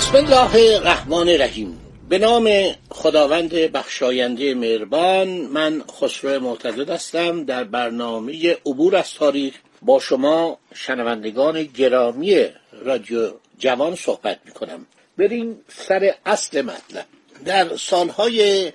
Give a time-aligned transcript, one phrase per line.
[0.00, 1.80] بسم الله الرحمن الرحیم.
[2.08, 7.44] به نام خداوند بخشاینده مهربان من خسرو معتزد هستم.
[7.44, 12.46] در برنامه عبور از تاریخ با شما شنوندگان گرامی
[12.84, 14.86] رادیو جوان صحبت می کنم
[15.18, 17.06] بریم سر اصل مطلب.
[17.44, 18.72] در سالهای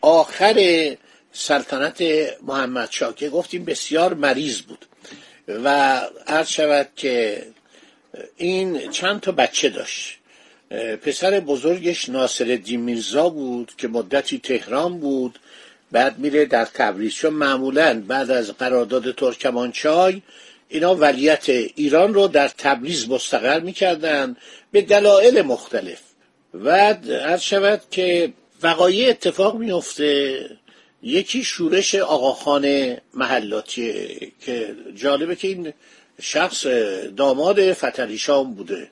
[0.00, 0.56] آخر
[1.32, 2.02] سلطنت
[2.42, 4.86] محمد شاه که گفتیم بسیار مریض بود
[5.48, 7.46] و عرض شود که
[8.36, 10.19] این چند تا بچه داشت.
[11.02, 15.38] پسر بزرگش ناصر میرزا بود که مدتی تهران بود
[15.92, 17.14] بعد میره در تبریز.
[17.14, 20.22] چون معمولا بعد از قرارداد ترکمانچای
[20.68, 24.36] اینا ولیت ایران رو در تبریز مستقر می‌کردن
[24.72, 26.00] به دلایل مختلف.
[26.54, 28.32] و عرض شود که
[28.62, 30.40] وقایع اتفاق میفته
[31.02, 33.92] یکی شورش آقاخان محلاتی
[34.40, 35.72] که جالبه که این
[36.20, 36.66] شخص
[37.16, 38.90] داماد فتریشان بوده.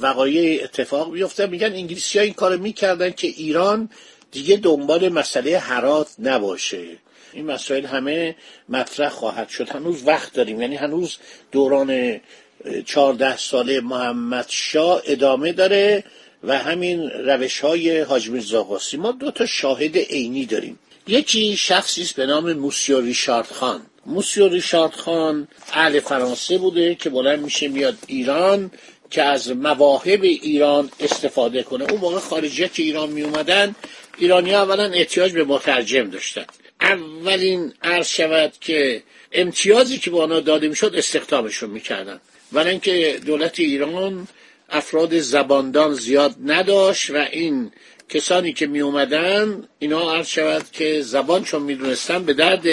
[0.00, 3.88] وقایع اتفاق بیفته میگن انگلیسی ها این کار می‌کردن که ایران
[4.32, 6.84] دیگه دنبال مسئله حرات نباشه.
[7.32, 8.36] این مسائل همه
[8.68, 9.68] مطرح خواهد شد.
[9.68, 10.60] هنوز وقت داریم.
[10.60, 11.16] یعنی هنوز
[11.52, 12.20] دوران
[12.86, 16.04] چهارده ساله محمد شاه ادامه داره
[16.44, 20.78] و همین روش های حاج میرزا ما دو تا شاهد عینی داریم.
[21.06, 23.80] یکی شخصی است به نام موسیو ریشارد خان.
[24.06, 28.70] موسیو ریشارد خان اهل فرانسه بوده که بلند میشه میاد ایران.
[29.14, 31.84] که از مواهب ایران استفاده کنه.
[31.90, 33.74] اون موقع خارجی که ایران می اومدن
[34.18, 36.44] ایرانی ها اولا احتیاج به مترجم داشتن.
[36.80, 39.02] اولین عرض شود که
[39.32, 42.20] امتیازی که به آنها داده می‌شد استخدامشون می‌کردن.
[42.52, 44.28] ولی اینکه دولت ایران
[44.70, 47.72] افراد زباندان زیاد نداشت و این
[48.08, 52.66] کسانی که می اومدن اینا عرض شود که زبان چون می‌دونستن به درد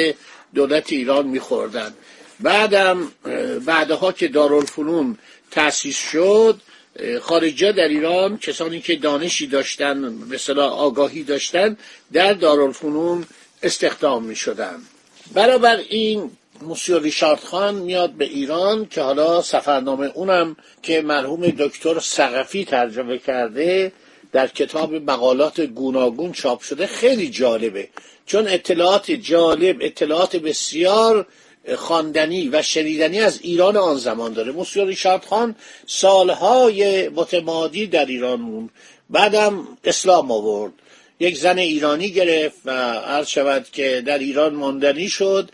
[0.56, 1.94] دولت ایران میخوردن.
[2.40, 3.12] بعدم
[3.66, 5.18] بعدها که دارالفنون
[5.52, 6.62] تأسیس شد
[7.22, 9.98] خارجا در ایران کسانی که دانشی داشتن
[10.30, 11.78] مثلا آگاهی داشتن
[12.14, 13.26] در دارالفنون
[13.64, 14.78] استخدام می شدن
[15.34, 22.00] برابر این موسیو ریشارد خان میاد به ایران که حالا سفرنامه اونم که مرحوم دکتر
[22.00, 23.92] سقفی ترجمه کرده
[24.32, 27.88] در کتاب مقالات گوناگون چاپ شده خیلی جالبه.
[28.26, 31.28] چون اطلاعات جالب اطلاعات بسیار
[31.76, 34.52] خواندنی و شنیدنی از ایران آن زمان داره.
[34.52, 35.56] موسیو ریشارد خان
[35.88, 38.70] سالهای متمادی در ایران موند.
[39.10, 40.74] بعدم اسلام آورد.
[41.20, 45.50] یک زن ایرانی گرفت و عرض شود که در ایران ماندنی شد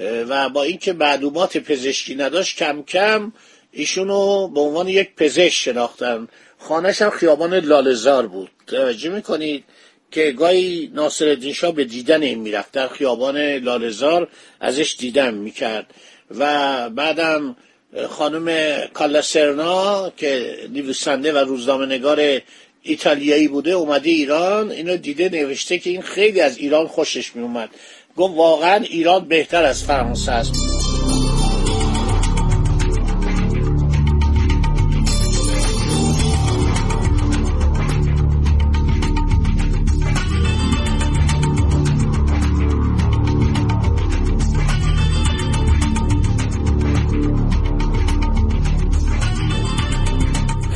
[0.00, 3.32] و با اینکه معلومات پزشکی نداشت کم کم
[3.72, 6.28] ایشونو به عنوان یک پزشک شناختن.
[6.58, 8.50] خانهش هم خیابان لالزار بود.
[8.66, 9.64] توجه می‌کنید؟
[10.12, 12.72] که گاهی ناصر شاه به دیدن این می‌رفت.
[12.72, 14.28] در خیابان لالزار
[14.60, 15.86] ازش دیدن می‌کرد.
[16.38, 17.56] و بعدم
[18.08, 19.22] خانم کالا
[20.16, 22.40] که نویسنده و روزنامه نگار
[22.82, 27.68] ایتالیایی بوده اومده ایران اینو دیده نوشته که این خیلی از ایران خوشش میومد
[28.16, 30.71] گفت واقعا ایران بهتر از فرانسه است.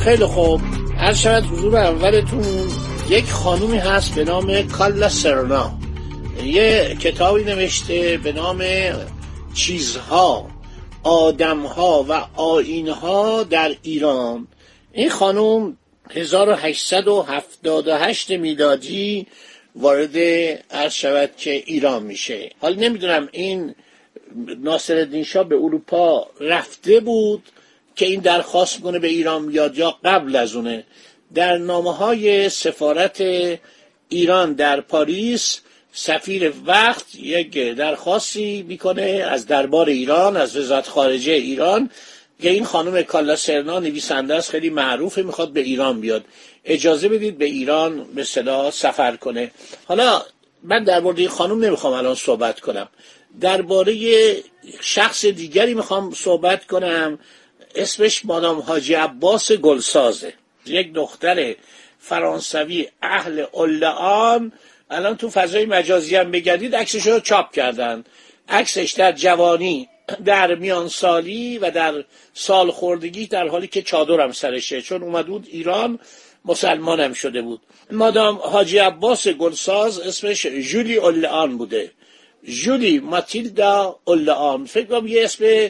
[0.07, 0.61] خیلی خوب.
[0.97, 2.69] هر شود حضور اولتون
[3.09, 5.71] یک خانومی هست به نام کالا سرنا.
[6.43, 8.63] یه کتابی نوشته به نام
[9.53, 10.47] چیزها
[11.03, 14.47] آدمها و آینها در ایران.
[14.93, 15.77] این خانوم
[16.09, 19.27] 1878 میلادی
[19.75, 20.17] وارد
[20.71, 22.49] عرض شود که ایران میشه.
[22.61, 23.75] حالا نمی‌دونم این
[24.63, 27.43] ناصر شاه به اروپا رفته بود
[27.97, 30.83] که این درخواست کنه به ایران بیاد یا قبل از اونه.
[31.33, 33.23] در نامه های سفارت
[34.09, 35.59] ایران در پاریس
[35.93, 39.01] سفیر وقت یک درخواستی می‌کنه
[39.31, 41.89] از دربار ایران از وزارت خارجه ایران
[42.41, 46.25] که این خانم کالا سرنا نویسنده است خیلی معروفه می‌خواد به ایران بیاد.
[46.65, 49.51] اجازه بدید به ایران به صدا سفر کنه.
[49.85, 50.21] حالا
[50.63, 52.87] من در مورد این خانم نمی‌خوام الان صحبت کنم.
[53.41, 53.95] درباره
[54.81, 57.19] شخص دیگری می‌خوام صحبت کنم.
[57.77, 60.33] اسمش مادام حاجی عباس گلسازه.
[60.65, 61.55] یک دختر
[61.99, 64.51] فرانسوی اهل اولعان
[64.89, 68.03] الان تو فضای مجازی هم بگردید عکسش رو چاپ کردن.
[68.49, 69.89] عکسش در جوانی
[70.25, 72.03] در میان سالی و در
[72.33, 74.81] سال خوردگی در حالی که چادرم سرشه.
[74.81, 75.99] چون اومد بود ایران
[76.45, 77.61] مسلمانم شده بود.
[77.91, 81.91] مادام حاجی عباس گلساز اسمش جولی اولعان بوده.
[82.43, 85.69] جولی ماتیلدا اولعان فکر کنم یه اسم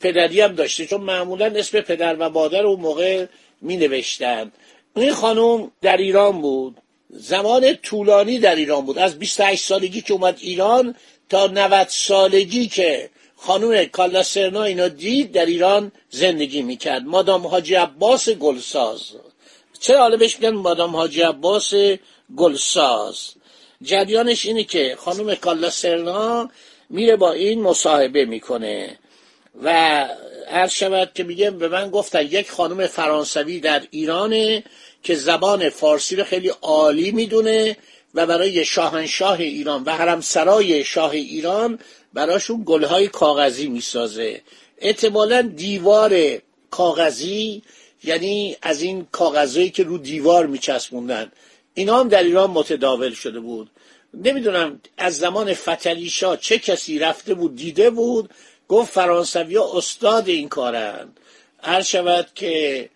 [0.00, 3.26] پدری هم داشته چون معمولا اسم پدر و مادر اون موقع
[3.60, 4.52] می نوشتن
[4.96, 6.76] این خانم در ایران بود.
[7.10, 8.98] زمان طولانی در ایران بود.
[8.98, 10.94] از 28 سالگی که اومد ایران
[11.28, 17.02] تا 90 سالگی که خانم کالا سرنا اینا دید در ایران زندگی می‌کرد.
[17.02, 19.00] مادام حاجی عباس گلساز.
[19.80, 21.74] چرا حالا بهش میگن مادام حاجی عباس
[22.36, 23.30] گلساز؟
[23.82, 26.50] جریانش اینه که خانم کالا سرنا
[26.90, 28.98] میره با این مصاحبه می‌کنه.
[29.62, 29.70] و
[30.50, 34.64] هر شود که میگه به من گفتن یک خانم فرانسوی در ایرانه
[35.02, 37.76] که زبان فارسی رو خیلی عالی می‌دونه
[38.14, 41.78] و برای شاهنشاه ایران و حرمسرای شاه ایران
[42.14, 44.40] براشون گلهای کاغذی می‌سازه.
[44.78, 46.38] احتمالا دیوار
[46.70, 47.62] کاغذی
[48.04, 51.32] یعنی از این کاغذهایی که رو دیوار میچسبوندن.
[51.74, 53.70] اینا هم در ایران متداول شده بود.
[54.14, 58.30] نمی‌دونم از زمان فتلیشا چه کسی رفته بود دیده بود
[58.68, 61.08] گفت فرانسوی استاد این کارن.
[61.62, 62.88] هر شود که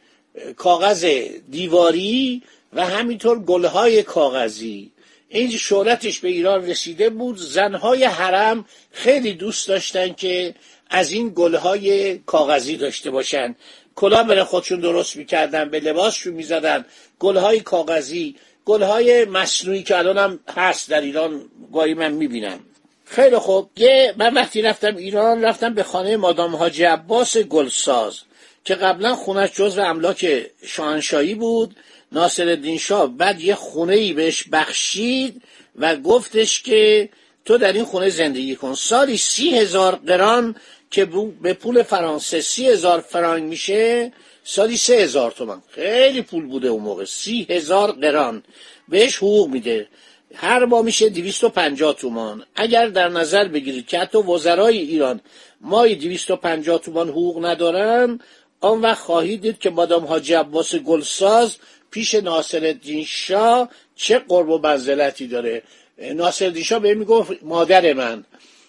[0.57, 1.05] کاغذ
[1.51, 4.93] دیواری و همینطور گلهای کاغذی.
[5.29, 7.37] این شهرتش به ایران رسیده بود.
[7.37, 10.55] زنهای حرم خیلی دوست داشتن که
[10.91, 13.57] از این گلهای کاغذی داشته باشن.
[13.95, 16.85] کلاه برای خودشون درست می‌کردن به لباسشون می‌زدن.
[17.19, 22.61] گلهای کاغذی گلهای مصنوعی که الان هم هست در ایران گاهی من می‌بینم.
[23.11, 23.71] خیلی خوب.
[23.77, 28.21] یه من وقتی رفتم ایران رفتم به خانه مادام حاجی عباس گلساز
[28.65, 31.77] که قبلا خونش جزو املاک شاهنشاهی بود
[32.13, 33.07] ناصر شاه.
[33.07, 35.43] بعد یه خونه ای بهش بخشید
[35.77, 37.09] و گفتش که
[37.45, 38.75] تو در این خونه زندگی کن.
[38.75, 40.57] سالی سی هزار قران
[40.91, 41.09] که
[41.43, 44.13] به پول فرانسه سی هزار فرانگ میشه
[44.45, 47.05] سالی سه هزار تومن خیلی پول بوده اون موقع.
[47.05, 48.43] سی هزار قران
[48.89, 49.89] بهش حقوق میده.
[50.35, 52.45] هر ماه میشه دویست و پنجاه تومان.
[52.55, 55.21] اگر در نظر بگیرید که حتی وزرای ایران
[55.61, 58.21] مای دویست و پنجاه تومان حقوق ندارن
[58.61, 61.57] آن وقت خواهید دید که مادام حاجی عباس گلساز
[61.91, 65.63] پیش ناصر شاه چه قرب و منزلتی داره.
[65.99, 68.25] ناصر شاه به می‌گفت مادر من.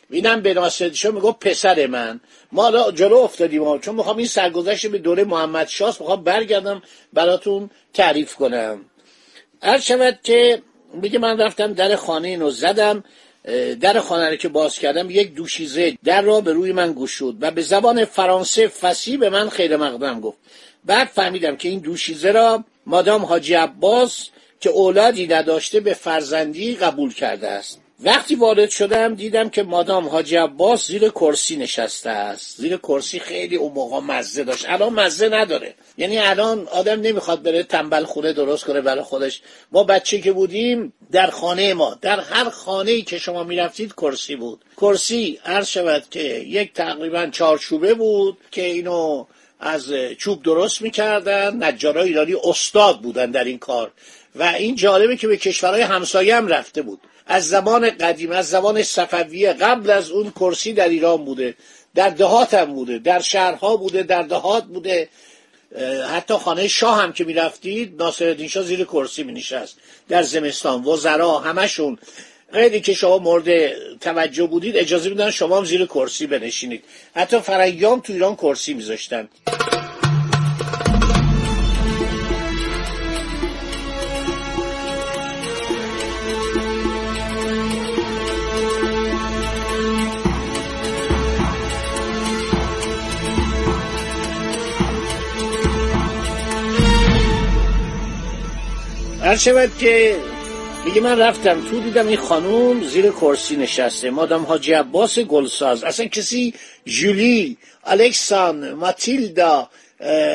[0.09, 2.19] اینم به ناصر شاه می‌گفت پسر من.
[2.51, 6.81] ما جلو افتادیم چون می‌خوام این سرگذشت به دوره محمد شاه می‌خوام برگردم
[7.13, 8.85] براتون تعریف کنم.
[9.61, 10.61] هر شود که
[10.93, 13.03] میگه من رفتم در خانه اینو زدم
[13.81, 17.51] در خانه رو که باز کردم یک دوشیزه در را به روی من گشود و
[17.51, 20.37] به زبان فرانسه فسی به من خیر مقدم گفت.
[20.85, 24.29] بعد فهمیدم که این دوشیزه را مادام حاجی عباس
[24.59, 27.81] که اولادی نداشته به فرزندی قبول کرده است.
[28.03, 32.57] وقتی وارد شدم دیدم که مادام حاجی عباس زیر کرسی نشسته است.
[32.57, 34.65] زیر کرسی خیلی اون موقع مزه داشت.
[34.69, 35.73] الان مزه نداره.
[35.97, 39.41] یعنی الان آدم نمی‌خواد بره تنبل خونه درست کنه برای خودش.
[39.71, 44.35] ما بچه که بودیم در خانه ما در هر خانه ای که شما می‌رفتید کرسی
[44.35, 44.61] بود.
[44.77, 49.25] کرسی عرض شود که یک تقریبا چارچوبه بود که اینو
[49.59, 51.63] از چوب درست می‌کردن.
[51.63, 53.91] نجارای ایرانی استاد بودن در این کار.
[54.35, 57.01] و این جالبه که به کشورهای همسایه هم رفته بود.
[57.31, 61.55] از زمان قدیم از زمان صفویه قبل از اون کرسی در ایران بوده
[61.95, 65.09] در دهات هم بوده در شهرها بوده در دهات بوده.
[66.11, 69.77] حتی خانه شاه هم که می‌رفتید ناصر شاه زیر کرسی می نشست
[70.09, 71.97] در زمستان وزرا همشون.
[72.53, 73.49] غیری که شما مورد
[73.97, 76.83] توجه بودید اجازه میدن شما هم زیر کرسی بنشینید.
[77.15, 79.29] حتی فرنگیام تو ایران کرسی میذاشتن.
[99.31, 100.17] هر شود که
[100.85, 104.09] میگه من رفتم تو دیدم این خانوم زیر کرسی نشسته.
[104.09, 105.83] مادام حاجی عباس گلساز.
[105.83, 106.53] اصلا کسی
[106.85, 109.69] جولی الکسان ماتیلدا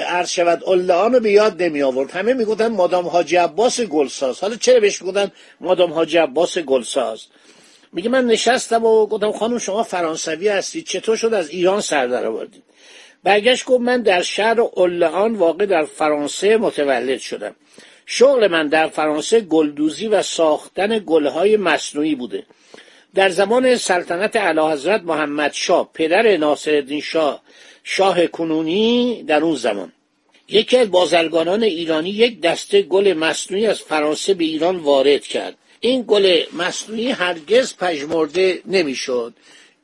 [0.09, 2.11] عرض شود رو به یاد نمی آورد.
[2.11, 4.41] همه می‌گفتن مادام حاجی عباس گلساز.
[4.41, 7.27] حالا چرا بهش می‌گفتن مادام حاجی عباس گلساز؟
[7.93, 12.27] میگه من نشستم و گفتم خانم شما فرانسوی هستید چطور شد از ایران سر در
[12.27, 12.63] آوردید
[13.25, 17.55] برگشت گفت من در شهر اولعان واقع در فرانسه متولد شدم.
[18.07, 22.47] شغل من در فرانسه گلدوزی و ساختن گلهای مصنوعی بوده.
[23.15, 27.43] در زمان سلطنت حضرت محمد شاه پدر ناصرالدین شاه
[27.85, 29.93] شاه کنونی در اون زمان.
[30.49, 35.55] یکی از بازرگانان ایرانی یک دسته گل مصنوعی از فرانسه به ایران وارد کرد.
[35.81, 39.35] این گل مصنوعی هرگز پژمرده نمی‌شد.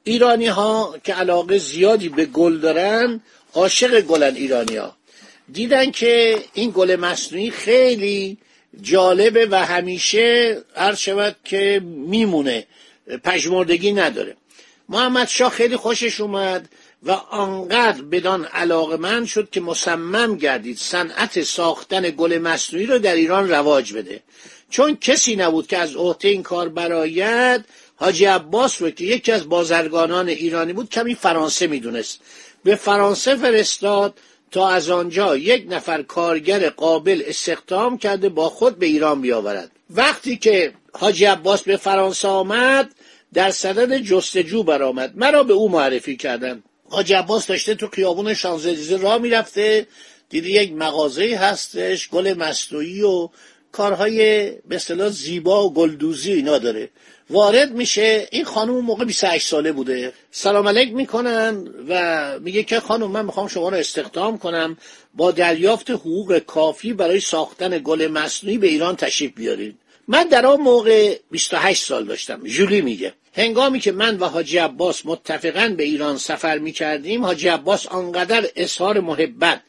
[0.05, 3.21] ایرانی ها که علاقه زیادی به گل دارن
[3.55, 4.97] عاشق گلن ایرانی ها
[5.53, 8.39] دیدن که این گل مصنوعی خیلی
[8.81, 12.67] جالبه و همیشه عرض شود که میمونه
[13.25, 14.37] پژمردگی نداره.
[14.89, 16.69] محمد شاه خیلی خوشش اومد
[17.03, 18.49] و آنقدر بدان
[18.99, 24.21] من شد که مصمم گردید صنعت ساختن گل مصنوعی رو در ایران رواج بده.
[24.71, 27.65] چون کسی نبود که از عهده این کار برایت
[27.97, 32.21] حاجی عباس رو که یکی از بازرگانان ایرانی بود کمی فرانسه می‌دونست.
[32.65, 34.15] به فرانسه فرستاد
[34.53, 39.71] تا از آنجا یک نفر کارگر قابل استخدام کرده با خود به ایران بیاورد.
[39.91, 42.95] وقتی که حاجی عباس به فرانسه آمد
[43.35, 45.13] در صدد جستجو برآمد.
[45.17, 49.87] مرا به او معرفی کردن حاجی عباس داشته تو خیابون شانزلیزه راه می‌رفته.
[50.29, 53.29] دیدی یک مغازه هستش گل مصنوعی و
[53.73, 56.89] کارهای به اصطلاح زیبا و گلدوزی اینا داره.
[57.31, 60.13] وارد میشه این خانم موقع 28 ساله بوده.
[60.31, 64.77] سلام علیک می‌کنن و میگه که خانم من می‌خوام شما رو استخدام کنم
[65.15, 69.79] با دریافت حقوق کافی برای ساختن گل مصنوعی به ایران تشریف بیارید.
[70.09, 72.41] من در آن موقع 28 سال داشتم.
[72.45, 73.13] جولی میگه.
[73.35, 79.01] هنگامی که من و حاجی عباس متفقا به ایران سفر می‌کردیم حاجی عباس آنقدر اظهار
[79.01, 79.61] محبت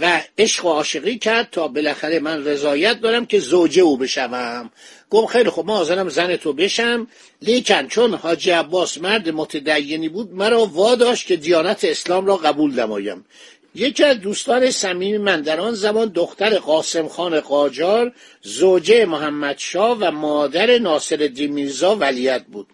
[0.00, 4.70] و عشق و عاشقی کرد تا بالاخره من رضایت دارم که زوجه او بشوم.
[5.10, 7.06] گفت خیلی خب ما حاضرم زن تو بشم.
[7.42, 13.24] لیکن چون حاجی عباس مرد متدینی بود مرا واداشت که دیانت اسلام را قبول نمایم.
[13.74, 19.98] یکی از دوستان صمیم من در آن زمان دختر قاسم خان قاجار زوجه محمد شاه
[20.00, 22.66] و مادر ناصر میرزا ولیت بود.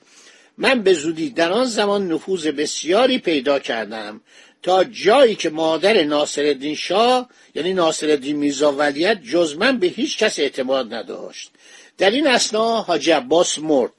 [0.58, 4.20] من به زودی در آن زمان نفوذ بسیاری پیدا کردم.
[4.66, 10.38] تا جایی که مادر ناصرالدین شاه یعنی ناصرالدین میرزا ولیت جز من به هیچ کس
[10.38, 11.50] اعتماد نداشت.
[11.98, 13.92] در این اسنا حاجی عباس مرد.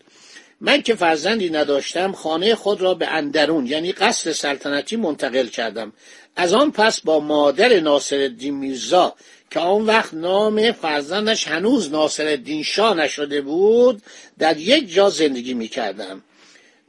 [0.61, 5.93] من که فرزندی نداشتم خانه خود را به اندرون یعنی قصر سلطنتی منتقل کردم.
[6.35, 9.15] از آن پس با مادر ناصرالدین میرزا
[9.51, 14.01] که آن وقت نام فرزندش هنوز ناصرالدین شاه نشده بود
[14.39, 16.23] در یک جا زندگی می کردم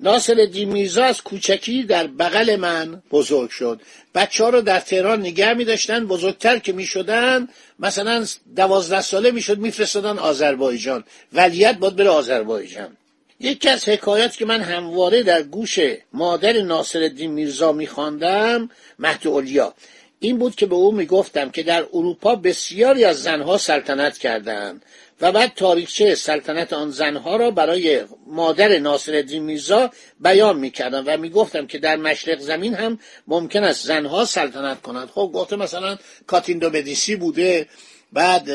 [0.01, 3.81] ناصر میرزا از کوچکی در بغل من بزرگ شد.
[4.15, 8.27] بچه ها رو در تهران نگه می داشتن بزرگتر که می شدن مثلا
[8.57, 11.05] دوازده ساله می شد می فرستادن آذربایجان.
[11.33, 12.97] ولیت باید بره آذربایجان.
[13.41, 15.79] یکی از حکایات که من همواره در گوش
[16.13, 17.89] مادر ناصر میرزا می
[18.99, 19.75] مهد اولیا.
[20.21, 24.85] این بود که به او می‌گفتم که در اروپا بسیاری از زنها سلطنت کردند
[25.21, 31.67] و بعد تاریخچه سلطنت آن زنها را برای مادر ناصر میرزا بیان می‌کردم و می‌گفتم
[31.67, 35.09] که در مشرق زمین هم ممکن است زنها سلطنت کنند.
[35.09, 37.67] خب گفته مثلا کاتیندو مدیسی بوده
[38.13, 38.51] بعد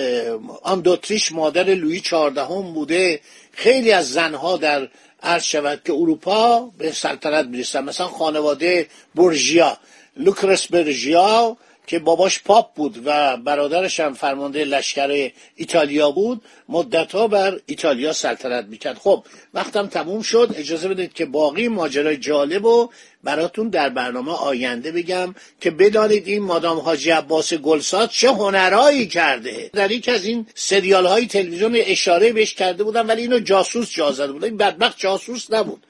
[0.63, 3.19] آن دوتریش مادر لویی چهاردهم بوده.
[3.51, 4.89] خیلی از زنها در
[5.23, 7.83] عرض شود که اروپا به سلطنت می‌رسن.
[7.83, 9.77] مثلا خانواده برژیا
[10.17, 17.59] لوکرس برژیا که باباش پاپ بود و برادرش هم فرمانده لشکر ایتالیا بود مدتها بر
[17.65, 18.97] ایتالیا سلطنت می‌کرد.
[18.97, 20.55] خب وقتم تموم شد.
[20.55, 22.89] اجازه بدید که باقی ماجرای جالب و
[23.23, 29.69] براتون در برنامه آینده بگم که بدانید این مادام حاجی عباس گلساد چه هنرهایی کرده.
[29.73, 34.11] در یک از این سریال های تلویزیون اشاره بهش کرده بودم ولی اینو جاسوس جا
[34.11, 34.43] زده بود.
[34.43, 35.85] این بدبخت جاسوس نبود.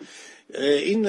[0.60, 1.06] این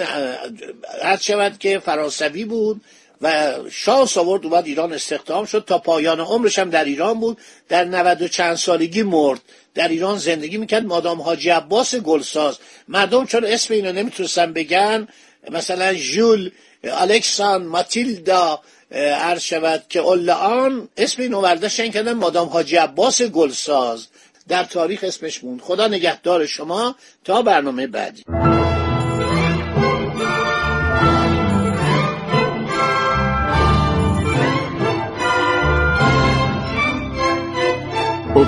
[1.02, 2.80] هر شود که فرانسوی بود
[3.24, 7.38] و شاه آورد اومد ایران استخدام شد تا پایان عمرش هم در ایران بود.
[7.68, 9.40] در 90 و چند سالگی مرد.
[9.74, 10.84] در ایران زندگی می‌کرد.
[10.84, 12.58] مادام حاجی عباس گلساز.
[12.88, 15.08] مردم چون اسم اینو نمی‌تونستن بگن
[15.50, 16.50] مثلا ژول
[16.84, 18.60] الکسان ماتیلدا
[18.92, 24.06] عرض شود که آن اسم اینو ورداشتن کردن مادام حاجی عباس گلساز.
[24.48, 25.60] در تاریخ اسمش موند.
[25.60, 28.24] خدا نگهدار شما تا برنامه بعدی.